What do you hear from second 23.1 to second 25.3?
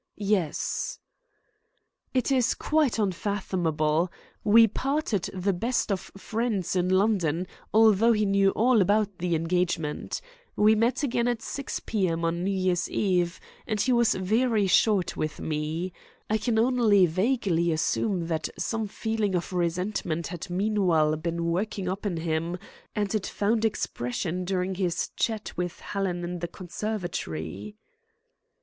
it found expression during his